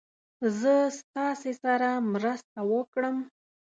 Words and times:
زه 0.59 0.75
ستاسې 0.99 1.51
سره 1.63 1.89
مرسته 2.13 2.59
وکړم. 2.73 3.17